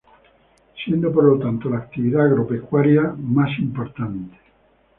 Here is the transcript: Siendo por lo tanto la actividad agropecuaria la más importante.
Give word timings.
Siendo 0.83 1.13
por 1.13 1.25
lo 1.25 1.37
tanto 1.37 1.69
la 1.69 1.77
actividad 1.77 2.25
agropecuaria 2.25 3.03
la 3.03 3.13
más 3.19 3.51
importante. 3.59 4.35